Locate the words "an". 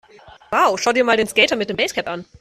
2.07-2.25